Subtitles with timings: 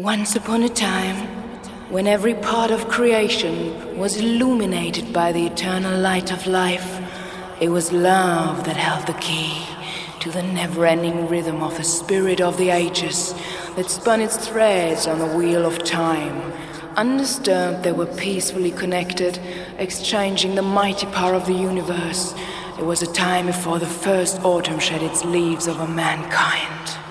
[0.00, 1.28] Once upon a time,
[1.90, 6.98] when every part of creation was illuminated by the eternal light of life,
[7.60, 9.62] it was love that held the key
[10.18, 13.34] to the never ending rhythm of the spirit of the ages
[13.76, 16.50] that spun its threads on the wheel of time.
[16.96, 19.38] Undisturbed, they were peacefully connected,
[19.76, 22.34] exchanging the mighty power of the universe.
[22.78, 27.09] It was a time before the first autumn shed its leaves over mankind.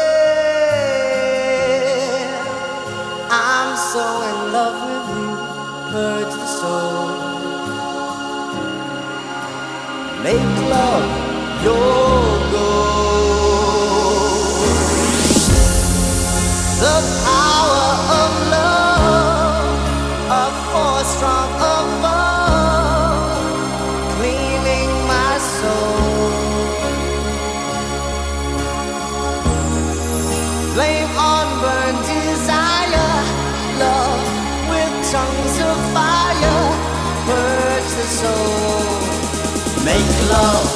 [3.30, 5.30] I'm so in love with you,
[5.92, 7.06] purge the soul.
[10.22, 11.08] Make love
[11.64, 12.19] your.
[40.30, 40.70] love.